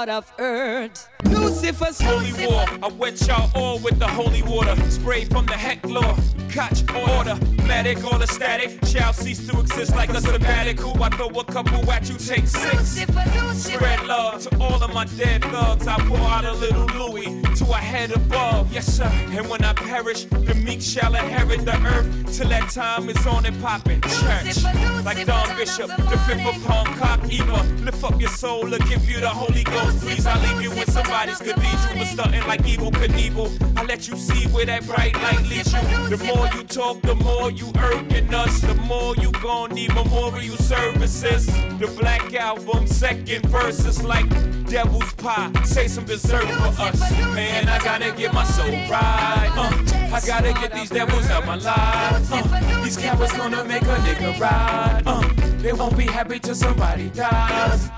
[0.00, 1.10] out of earth.
[1.24, 4.74] Lucifer's Holy war, I wet y'all all with the holy water.
[4.88, 6.39] Spray from the Heckler.
[6.50, 11.00] Catch order, medic, all the static shall cease to exist like a sabbatical.
[11.00, 13.06] I throw a couple at you, take six.
[13.52, 15.86] Spread love to all of my dead thugs.
[15.86, 18.72] I pour out a little Louis to a head above.
[18.72, 19.04] Yes, sir.
[19.04, 22.36] And when I perish, the meek shall inherit the earth.
[22.36, 24.00] Till that time is on and poppin'.
[24.00, 24.64] Church,
[25.04, 27.62] like Don Bishop, the fifth of upon cock Eva.
[27.84, 30.00] Lift up your soul, and give you the Holy Ghost.
[30.00, 33.78] Please, I leave you in somebody's cathedral, but stunting like Evel Knievel.
[33.78, 35.80] I let you see where that bright light leads you.
[36.08, 38.60] The more you talk, the more you irking us.
[38.60, 41.46] The more you gon' need memorial services.
[41.78, 44.28] The Black Album, second verse is like
[44.66, 45.52] devil's pie.
[45.64, 47.00] Say some dessert for us.
[47.34, 49.52] Man, I gotta get my soul right.
[49.56, 52.32] Uh, I gotta get these devils out my life.
[52.32, 55.02] Uh, these cowards gonna make a nigga ride.
[55.06, 55.28] Uh,
[55.62, 57.90] they won't be happy till somebody dies.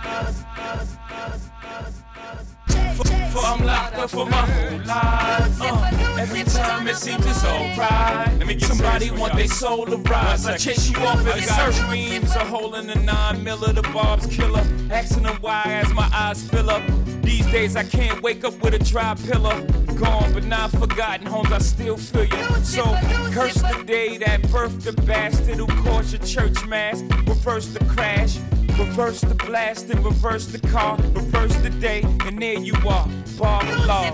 [2.96, 5.60] For, for I'm locked up for my whole life.
[5.60, 8.28] Uh, every time it seems it's alright.
[8.38, 10.46] Let me get somebody want their soul to rise.
[10.46, 12.34] I chase you off at the dreams.
[12.34, 14.64] A hole in the nine miller, the Bob's killer.
[14.90, 16.82] Asking them why as my eyes fill up.
[17.22, 19.64] These days I can't wake up with a dry pillow.
[19.96, 22.64] Gone but not forgotten, homes I still feel you.
[22.64, 22.84] So
[23.32, 27.00] curse the day that birthed the bastard who caused your church mass.
[27.26, 28.38] Reverse the crash.
[28.78, 30.96] Reverse the blast and reverse the car.
[30.96, 33.08] Reverse the day, and there you are.
[33.38, 34.10] Bob the law.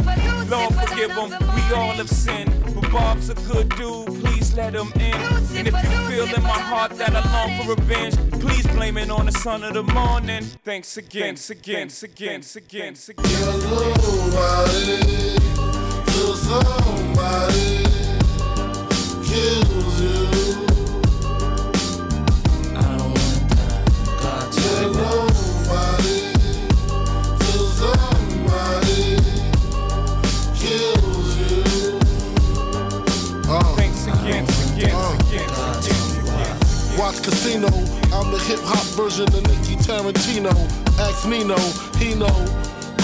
[0.49, 2.53] Lord forgive him, we all have sinned.
[2.75, 5.15] But Bob's a good dude, please let him in.
[5.57, 9.11] And if you feel in my heart that I long for revenge, please blame it
[9.11, 10.45] on the son of the morning.
[10.65, 13.61] Thanks again, thanks again, thanks again, thanks again, thanks again.
[13.71, 15.39] Nobody
[16.07, 17.85] till somebody
[19.25, 20.68] kills you.
[36.99, 37.69] Watch Casino,
[38.11, 40.51] I'm the hip hop version of Nicky Santoro.
[40.99, 41.55] Ask Nino,
[41.95, 42.35] he know.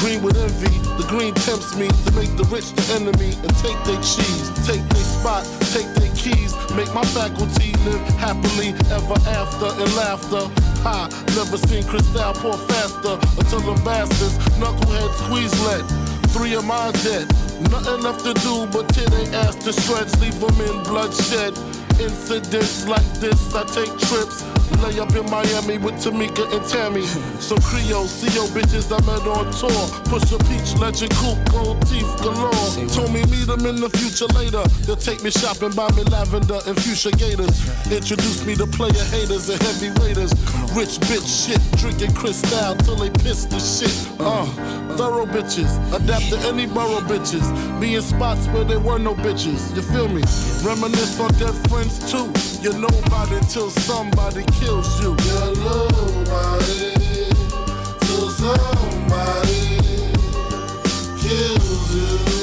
[0.02, 3.78] Green with envy, the green tempts me to make the rich the enemy and take
[3.86, 9.70] their cheese, take their spot, take their keys, make my faculty live happily ever after
[9.78, 10.50] in laughter.
[10.82, 11.06] high.
[11.38, 15.86] Never seen Cristal pour faster until the bastards knucklehead squeeze lead.
[16.34, 17.30] Three of mine dead.
[17.70, 21.54] Nothing left to do but tear they ass to shreds, leave them in bloodshed.
[22.00, 24.53] Incidents like this, I take trips.
[24.82, 27.06] Lay up in Miami with Tamika and Tammy.
[27.40, 29.84] Some Creole, CO bitches I met on tour.
[30.08, 32.52] Push a peach, legend coupe, gold teeth galore.
[32.88, 34.62] Told me meet them in the future later.
[34.84, 37.54] They'll take me shopping, buy me lavender and fuchsia gators.
[37.90, 40.32] Introduce me to player haters and heavy raiders.
[40.74, 43.94] Rich bitch shit, drinking Cristal till they piss the shit.
[44.20, 44.44] Uh,
[44.96, 47.44] thorough bitches, adapt to any borough bitches.
[47.80, 49.74] Be in spots where there were no bitches.
[49.76, 50.22] You feel me?
[50.64, 52.32] Reminisce on dead friends too.
[52.62, 55.14] You're nobody till somebody kills you.
[55.56, 56.94] Nobody
[58.00, 59.78] till somebody
[61.20, 62.33] kills you.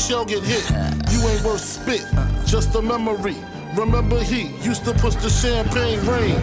[0.00, 0.64] Shell get hit,
[1.12, 2.06] you ain't worth spit.
[2.46, 3.36] Just a memory.
[3.74, 6.40] Remember he used to push the champagne rain.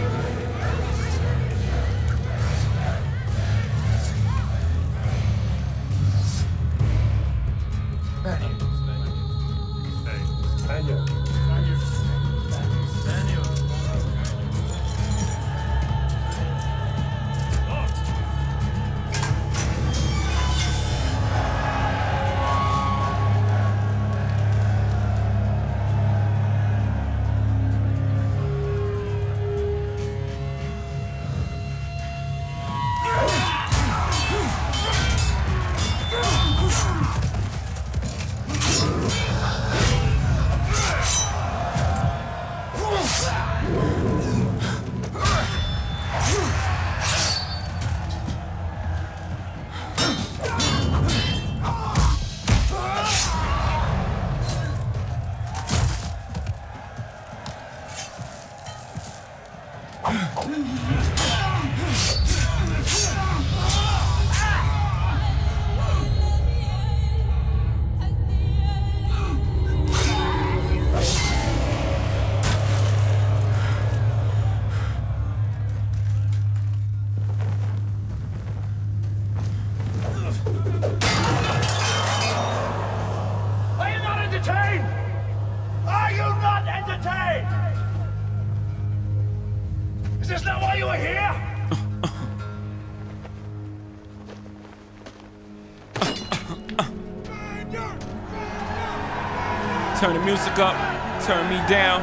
[100.28, 100.76] Music up,
[101.22, 102.02] turn me down.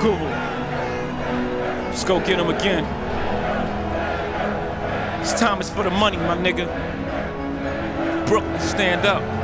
[0.00, 0.26] Google.
[1.90, 2.84] Let's go get him again.
[5.20, 6.66] This time is for the money, my nigga.
[8.26, 9.37] Brooklyn, stand up.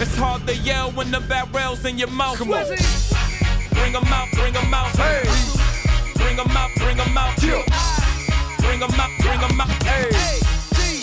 [0.00, 2.38] It's hard brother yell when the barrel's in your mouth.
[2.38, 2.64] Come on.
[3.70, 4.96] Bring 'em out, bring 'em out.
[4.96, 5.22] Hey.
[6.14, 7.36] Bring 'em out, bring 'em out.
[8.58, 9.82] Bring 'em out, bring 'em out.
[9.82, 10.40] Hey.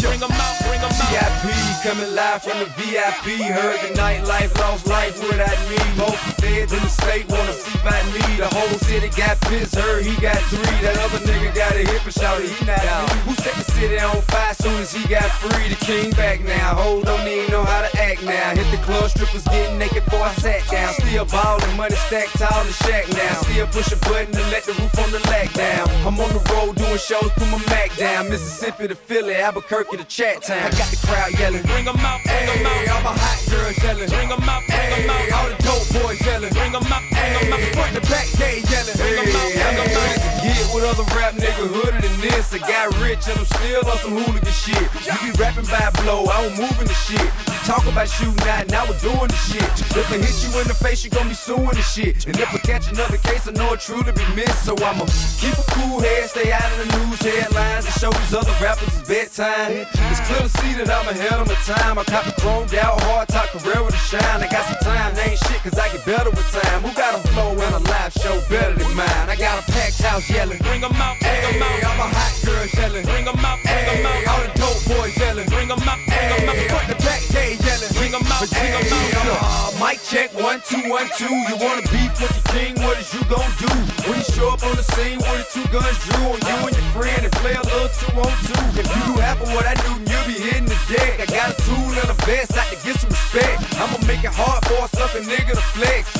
[0.01, 0.64] Bring 'em out,
[0.97, 1.51] VIP
[1.83, 3.41] coming live from the VIP.
[3.41, 5.77] Heard the nightlife, lost life without me.
[5.97, 8.21] Both in the state wanna see by me.
[8.37, 10.77] The whole city got pissed, heard he got three.
[10.85, 13.09] That other nigga got a hip and shouted he not out.
[13.25, 15.69] Who set the city on fire soon as he got free?
[15.69, 16.75] The king back now.
[16.75, 18.53] Hold don't even know how to act now.
[18.55, 20.93] Hit the club, strippers getting naked before I sat down.
[20.93, 23.33] Still ballin', money stacked tall in the shack now.
[23.41, 25.87] Still push a button to let the roof on the lack down.
[26.05, 28.29] I'm on the road doing shows, put my Mac down.
[28.29, 30.59] Mississippi to Philly, Albuquerque to Chat Town.
[30.61, 31.63] I got the crowd yelling.
[31.63, 32.89] Bring 'em out, bring 'em out.
[32.95, 34.09] All my hot girls yelling.
[34.09, 35.39] Bring 'em out, bring 'em Hey, out.
[35.39, 36.34] all the dope boys yelling.
[36.35, 37.75] Bring 'em out, bring 'em out.
[37.75, 38.97] Front to back, they yelling.
[38.97, 40.43] Bring 'em out, bring 'em out.
[40.43, 42.53] Get with other rap nigga hooded than this.
[42.53, 44.85] I got rich and I'm still on some hooligan shit.
[45.05, 47.29] You be rapping by blow, I don't move in the shit.
[47.47, 49.63] You talk about shooting out, now we're doing the shit.
[49.95, 52.27] If I hit you in the face, you gon' be suing the shit.
[52.27, 54.65] And if I catch another case, I know it truly be missed.
[54.65, 55.05] So I'ma
[55.39, 58.91] keep a cool head, stay out of the news headlines, and show these other rappers
[58.91, 59.87] it's bedtime.
[60.11, 61.97] It's clear to see that I'm ahead of my time.
[61.97, 64.43] I copy chromed out, hard top career with a shine.
[64.43, 66.81] I got some time, ain't shit, cause I get better with time.
[66.81, 69.29] Who got a flow and a live show better than mine?
[69.29, 70.59] I got a packed house yelling.
[70.59, 71.89] Bring 'em out, bring 'em Hey, out.
[71.89, 73.05] all my hot girls yelling.
[73.05, 74.27] Bring 'em out, bring 'em Hey, out.
[74.31, 75.47] all the dope boys yelling.
[75.49, 76.57] Bring 'em out, bring 'em out.
[76.69, 77.93] Front to back, they yelling.
[77.97, 79.43] Bring 'em out, bring 'em Hey, out.
[79.43, 81.35] uh, mic check, one, two, one, two.
[81.49, 83.71] You wanna beef with the king, what is you gon' do?
[84.07, 86.75] When you show up on the scene with the two guns drew on you and
[86.75, 88.63] your friend and play a little two on two.
[88.79, 91.19] If you do half of what I do, then you'll be hitting the deck.
[91.21, 93.61] I got a tool and a vest, I can get some respect.
[93.81, 96.14] I'ma make it hard for a sucker nigga to flex.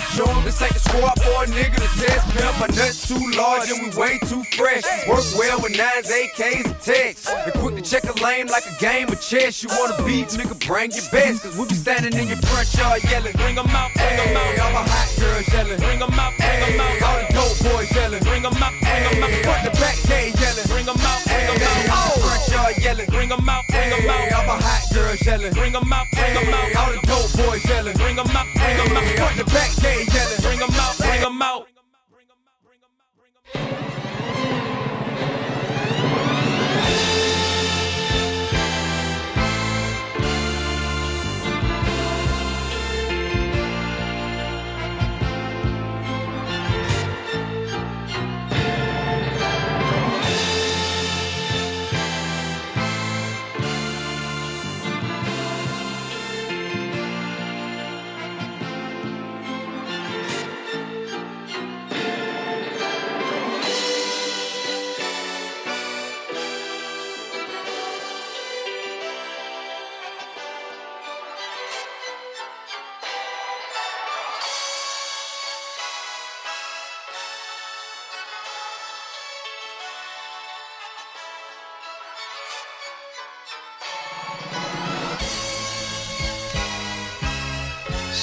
[0.96, 2.26] Show 'em this ain't the squad for a nigga to test.
[2.36, 4.84] Pimp, my nuts too large and we way too fresh.
[5.08, 7.28] Work well with nines, AKs, and TECs.
[7.28, 9.64] And quick to check a lane like a game of chess.
[9.64, 11.44] You wanna beef, nigga, bring your best.
[11.44, 13.34] Cause we be standing in your front yard yelling.
[13.34, 14.60] Bring 'em out, bring 'em Hey, out.
[14.66, 15.78] all my hot girls yelling.
[15.80, 17.02] Bring 'em out, bring 'em Hey, out.
[17.04, 18.24] all the dope boys yelling.
[18.24, 19.44] Bring 'em out, bring 'em Hey, out.
[19.46, 20.68] front to back, they yelling.
[20.68, 22.16] Bring 'em out, bring 'em Hey, out.
[22.16, 22.25] the front
[22.56, 23.10] yard yelling.
[23.16, 24.48] Bring 'em out, bring 'em Hey, all out.
[24.48, 25.54] my hot girls yelling.
[25.54, 26.76] Bring 'em out, bring 'em Hey, out.
[26.80, 27.98] all the dope boys yelling.
[27.98, 29.18] Bring 'em out, bring 'em Hey, out.
[29.20, 30.42] front to back, they yelling.
[30.46, 31.68] Bring 'em out, bring 'em out.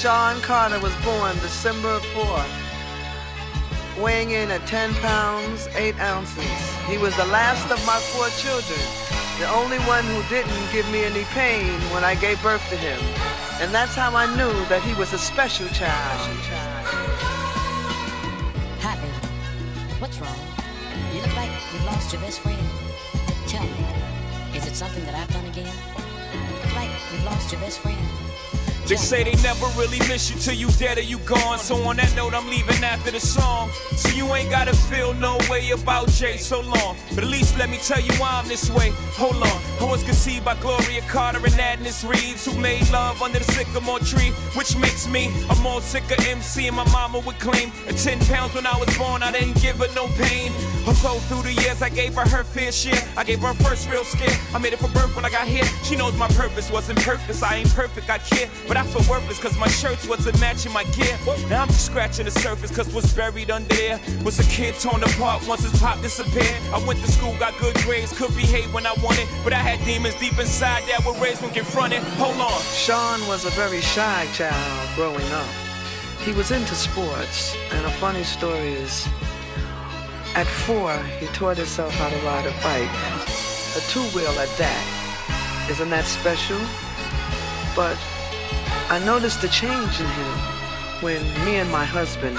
[0.03, 6.43] Sean Carter was born December 4th, weighing in at 10 pounds, 8 ounces.
[6.89, 8.83] He was the last of my four children,
[9.39, 12.99] the only one who didn't give me any pain when I gave birth to him.
[13.61, 16.19] And that's how I knew that he was a special child.
[18.83, 19.07] Hi, baby.
[20.01, 20.35] What's wrong?
[21.15, 22.59] You look like you've lost your best friend.
[23.47, 23.87] Tell me,
[24.53, 25.73] is it something that I've done again?
[26.33, 28.22] You Look like you've lost your best friend.
[28.87, 31.57] They say they never really miss you till you dead or you gone.
[31.57, 33.69] So on that note, I'm leaving after the song.
[33.95, 36.97] So you ain't gotta feel no way about Jay so long.
[37.15, 38.91] But at least let me tell you why I'm this way.
[39.15, 39.59] Hold on.
[39.79, 43.99] I was conceived by Gloria Carter and Adnis Reeves, who made love under the sycamore
[43.99, 46.67] tree, which makes me a more sicker MC.
[46.67, 49.77] And my mama would claim at 10 pounds when I was born, I didn't give
[49.77, 50.51] her no pain.
[50.85, 54.03] Although through the years I gave her her fair share, I gave her first real
[54.03, 54.37] scare.
[54.53, 55.63] I made it for birth when I got here.
[55.83, 57.41] She knows my purpose wasn't purpose.
[57.41, 58.49] I ain't perfect, I care.
[58.67, 61.17] But I feel worthless cause my shirts wasn't matching my gear.
[61.49, 65.03] Now I'm just scratching the surface cause what's buried under there was a kid torn
[65.03, 66.61] apart once his pop disappeared.
[66.73, 69.27] I went to school, got good grades, could behave when I wanted.
[69.43, 72.03] But I had demons deep inside that were raised when confronted.
[72.19, 72.61] Hold on.
[72.61, 75.47] Sean was a very shy child growing up.
[76.19, 79.07] He was into sports, and a funny story is
[80.35, 82.89] at four, he taught himself how to ride a bike.
[83.77, 85.67] A two wheel at that.
[85.69, 86.59] Isn't that special?
[87.75, 87.97] But
[88.89, 90.33] I noticed a change in him
[91.01, 92.37] when me and my husband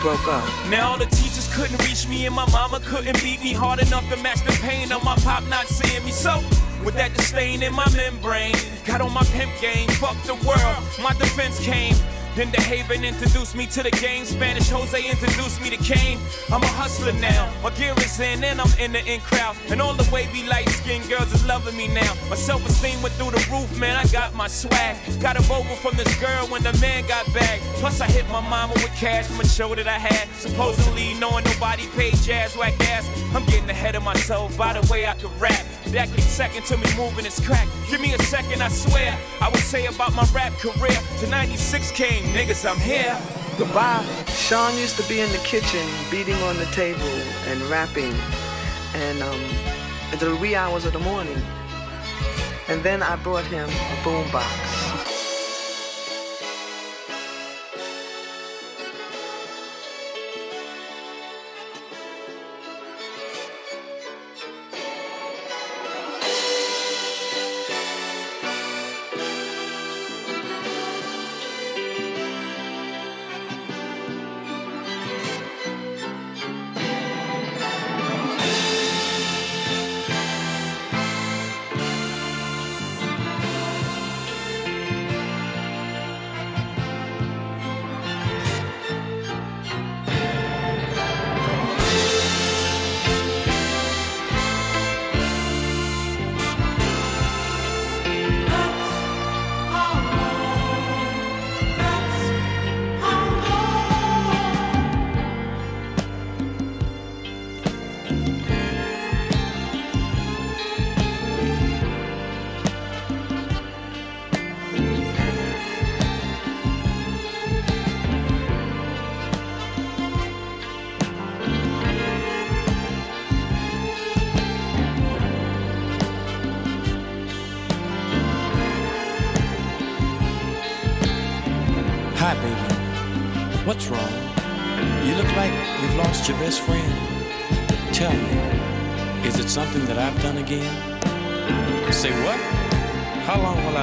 [0.00, 0.44] broke up.
[0.68, 4.08] Now all the teachers couldn't reach me and my mama couldn't beat me hard enough
[4.10, 6.10] to match the pain of my pop not seeing me.
[6.10, 6.42] So
[6.84, 8.54] with that disdain in my membrane,
[8.86, 9.88] got on my pimp game.
[10.00, 11.94] Fuck the world, my defense came.
[12.40, 14.24] Then DeHaven introduced me to the game.
[14.24, 16.18] Spanish Jose introduced me to Kane.
[16.50, 17.52] I'm a hustler now.
[17.62, 19.56] My gear is in and I'm in the in crowd.
[19.68, 22.14] And all the wavy light skinned girls is loving me now.
[22.30, 23.94] My self esteem went through the roof, man.
[23.94, 24.96] I got my swag.
[25.20, 27.60] Got a vocal from this girl when the man got back.
[27.76, 30.26] Plus, I hit my mama with cash from a show that I had.
[30.36, 33.06] Supposedly knowing nobody paid jazz whack ass.
[33.34, 35.62] I'm getting ahead of myself by the way I can rap.
[35.88, 37.68] That keeps second to me moving is crack.
[37.90, 39.14] Give me a second, I swear.
[39.42, 40.98] I would say about my rap career.
[41.18, 43.14] To 96 came, niggas, I'm here.
[43.58, 44.06] Goodbye.
[44.28, 47.12] Sean used to be in the kitchen beating on the table
[47.48, 48.14] and rapping
[48.94, 49.40] and um,
[50.12, 51.42] until wee hours of the morning.
[52.68, 54.79] And then I brought him a boombox.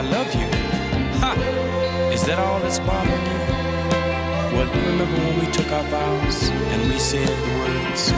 [0.10, 0.48] Love you?
[1.22, 1.32] Ha!
[2.14, 3.42] Is that all that's bothering you?
[4.56, 8.12] Well, remember when we took our vows and we said the words,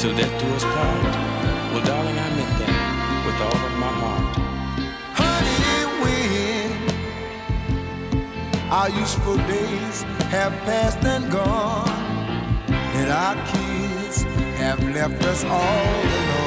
[0.00, 1.04] till death do us part?
[1.72, 4.36] Well, darling, I meant that with all of my heart.
[5.20, 6.72] Honey, when
[8.70, 10.02] our useful days
[10.34, 11.88] have passed and gone,
[12.68, 14.24] and our kids
[14.58, 16.45] have left us all alone.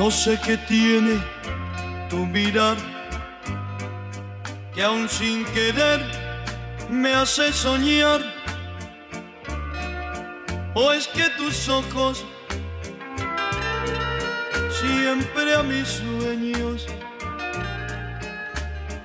[0.00, 1.20] No sé qué tiene
[2.08, 2.78] tu mirar,
[4.74, 6.00] que aún sin querer
[6.88, 8.22] me hace soñar.
[10.72, 12.24] O es que tus ojos
[14.80, 16.86] siempre a mis sueños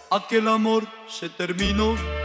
[0.10, 2.19] Aquel amor se terminó.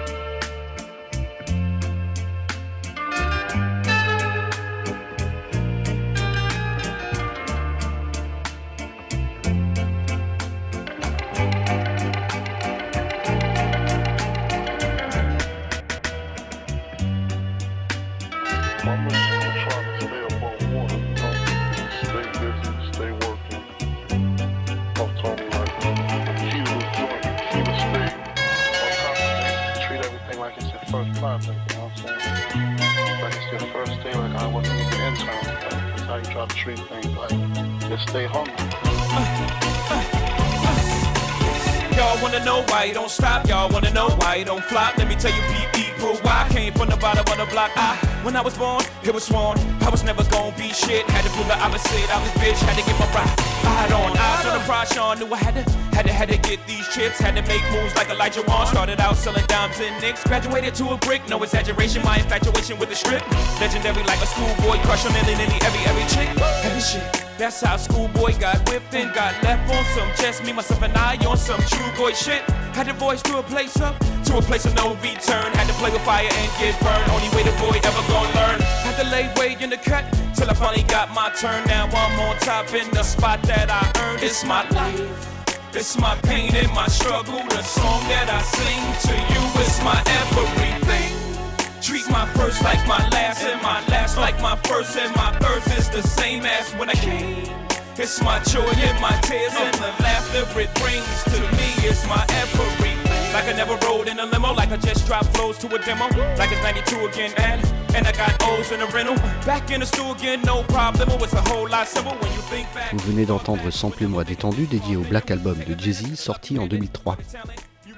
[58.25, 58.67] Like Elijah Wan.
[58.67, 60.25] Started out selling dimes and nicks.
[60.25, 62.03] Graduated to a brick, no exaggeration.
[62.03, 63.23] My infatuation with the strip.
[63.61, 66.29] Legendary like a schoolboy, crush on nearly, every, every chick.
[66.65, 67.05] Heavy shit.
[67.37, 70.45] That's how schoolboy got whipped and got left on some chest.
[70.45, 72.43] Me, myself, and I on some true boy shit.
[72.77, 75.53] Had to voice to a place up, to a place of no return.
[75.59, 77.11] Had to play with fire and get burned.
[77.11, 78.61] Only way the boy ever gonna learn.
[78.87, 80.05] Had to lay way in the cut
[80.35, 81.67] till I finally got my turn.
[81.67, 84.23] Now I'm on top in the spot that I earned.
[84.23, 85.44] It's my life.
[85.77, 87.43] It's my pain and my struggle.
[87.49, 91.83] The song that I sing to you is my everything.
[91.83, 95.67] Treat my first like my last, and my last like my first, and my first
[95.77, 97.64] is the same as when I came.
[97.97, 101.69] It's my joy and my tears and the laughter it brings to me.
[101.87, 102.99] It's my everything.
[103.33, 106.09] Like I never rode in a limo, like I just dropped flows to a demo.
[106.37, 107.63] Like it's 92 again, and
[107.95, 109.15] and I got O's in a rental.
[109.47, 111.09] Back in the stool again, no problem.
[111.23, 112.93] It's a whole lot simple when you think back.
[112.93, 117.17] Vous venez d'entendre Samplez-moi détendu dédié au Black Album de Jay-Z sorti en 2003.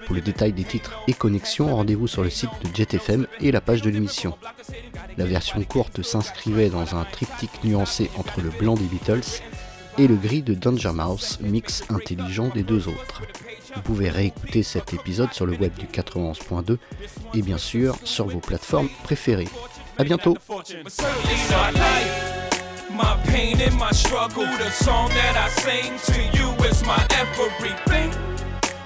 [0.05, 3.61] Pour le détail des titres et connexions, rendez-vous sur le site de JetFM et la
[3.61, 4.37] page de l'émission.
[5.17, 9.41] La version courte s'inscrivait dans un triptyque nuancé entre le blanc des Beatles
[9.99, 13.23] et le gris de Danger Mouse, mix intelligent des deux autres.
[13.75, 16.79] Vous pouvez réécouter cet épisode sur le web du 91.2
[17.35, 19.49] et bien sûr sur vos plateformes préférées.
[19.99, 20.37] A bientôt.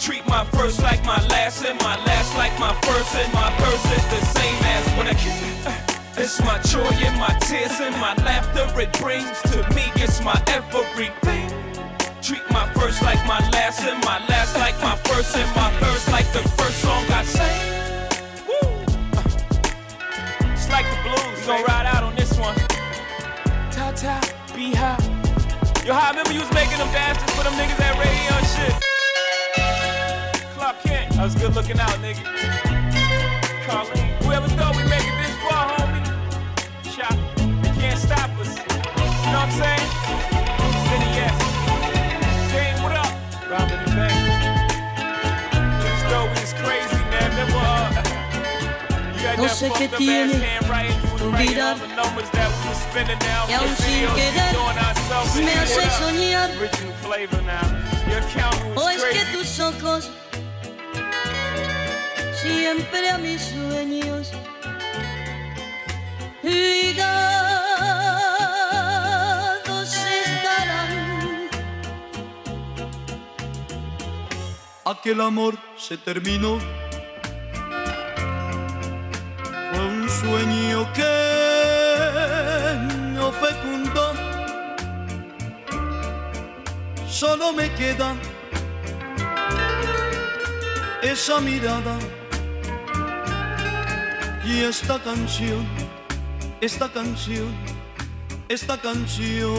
[0.00, 3.52] Treat my first like my last, and my last like my first, and my
[3.94, 5.99] is the same as when I.
[6.16, 9.84] It's my joy and my tears and my laughter it brings to me.
[9.96, 11.48] It's my everything.
[12.22, 16.08] Treat my first like my last, and my last like my first, and my first
[16.12, 17.60] like the first song I sang.
[18.46, 18.68] Woo!
[20.52, 21.40] It's like the blues.
[21.40, 22.56] We gon' ride out on this one.
[23.72, 24.20] Ta ta,
[24.54, 24.98] be high.
[25.84, 28.74] Yo, I remember you was making them dances for them niggas at radio and shit.
[30.54, 32.22] Clark Kent, I was good looking out, nigga.
[33.66, 33.99] Carlene,
[39.50, 39.90] I'm saying?
[40.86, 41.34] Benny, yes.
[42.54, 43.10] Dane, what up?
[43.50, 44.14] Robin and Bang.
[45.82, 47.30] This dope is crazy, man.
[47.34, 47.90] Remember, uh,
[49.10, 50.94] you got No that sé qué fucked up ass tiene handwriting.
[51.02, 51.66] You was writing vida.
[51.66, 53.46] all the numbers that we was spinning now.
[53.48, 55.34] Y aún for sin videos we querer, doing ourselves.
[55.34, 56.48] me hace soñar.
[56.60, 57.66] Original flavor now.
[58.06, 60.10] Your accountant O es que tus ojos
[62.40, 64.30] siempre a mis sueños
[66.42, 67.39] ligados
[74.90, 76.58] Aquel amor se terminó.
[79.70, 81.06] Fue un sueño que
[83.14, 84.12] no fecundó.
[87.08, 88.16] Solo me queda
[91.02, 91.96] esa mirada
[94.44, 95.64] y esta canción,
[96.60, 97.54] esta canción,
[98.48, 99.50] esta canción.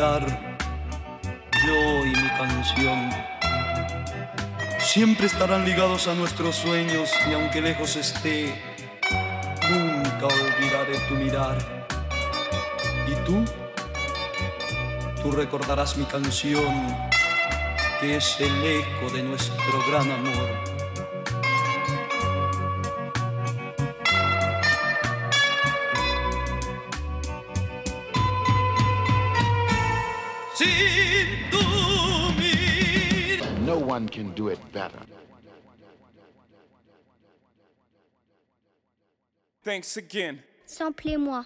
[0.00, 3.10] Yo y mi canción.
[4.78, 8.54] Siempre estarán ligados a nuestros sueños y aunque lejos esté,
[9.70, 11.58] nunca olvidaré tu mirar.
[13.06, 13.44] ¿Y tú?
[15.22, 16.96] Tú recordarás mi canción,
[18.00, 20.79] que es el eco de nuestro gran amor.
[33.90, 35.00] One can do it better.
[39.64, 40.42] Thanks again.
[40.66, 41.44] Samplez-moi.